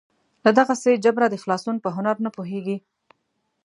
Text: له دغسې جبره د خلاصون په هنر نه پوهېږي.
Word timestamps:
له 0.43 0.51
دغسې 0.59 1.01
جبره 1.03 1.27
د 1.29 1.35
خلاصون 1.43 1.75
په 1.83 1.89
هنر 1.95 2.15
نه 2.25 2.29
پوهېږي. 2.35 2.77